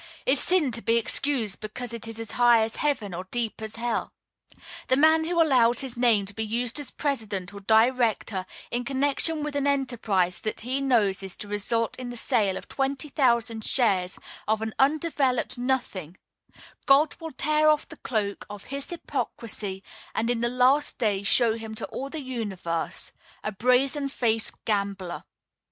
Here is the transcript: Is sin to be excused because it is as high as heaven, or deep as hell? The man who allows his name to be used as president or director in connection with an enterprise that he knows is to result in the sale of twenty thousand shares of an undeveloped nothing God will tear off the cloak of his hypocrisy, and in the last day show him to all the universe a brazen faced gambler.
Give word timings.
Is 0.25 0.39
sin 0.39 0.71
to 0.71 0.81
be 0.81 0.97
excused 0.97 1.59
because 1.59 1.93
it 1.93 2.07
is 2.07 2.19
as 2.19 2.31
high 2.31 2.63
as 2.63 2.77
heaven, 2.77 3.13
or 3.13 3.25
deep 3.25 3.61
as 3.61 3.75
hell? 3.75 4.11
The 4.87 4.97
man 4.97 5.25
who 5.25 5.39
allows 5.39 5.81
his 5.81 5.95
name 5.95 6.25
to 6.25 6.33
be 6.33 6.43
used 6.43 6.79
as 6.79 6.89
president 6.89 7.53
or 7.53 7.59
director 7.59 8.47
in 8.71 8.83
connection 8.83 9.43
with 9.43 9.55
an 9.55 9.67
enterprise 9.67 10.39
that 10.39 10.61
he 10.61 10.81
knows 10.81 11.21
is 11.21 11.35
to 11.35 11.47
result 11.47 11.99
in 11.99 12.09
the 12.09 12.15
sale 12.17 12.57
of 12.57 12.67
twenty 12.67 13.09
thousand 13.09 13.63
shares 13.63 14.17
of 14.47 14.63
an 14.63 14.73
undeveloped 14.79 15.59
nothing 15.59 16.17
God 16.87 17.15
will 17.19 17.33
tear 17.33 17.69
off 17.69 17.87
the 17.87 17.97
cloak 17.97 18.47
of 18.49 18.63
his 18.73 18.89
hypocrisy, 18.89 19.83
and 20.15 20.31
in 20.31 20.41
the 20.41 20.49
last 20.49 20.97
day 20.97 21.21
show 21.21 21.55
him 21.59 21.75
to 21.75 21.85
all 21.89 22.09
the 22.09 22.23
universe 22.23 23.11
a 23.43 23.51
brazen 23.51 24.09
faced 24.09 24.53
gambler. 24.65 25.25